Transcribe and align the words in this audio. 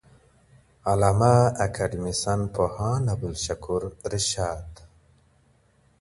د 0.03 0.03
علامه 0.89 1.35
اکاډيميسن 1.65 2.39
پوهاند 2.55 3.05
عبدالشکور 3.15 3.81
رشاد 4.11 4.69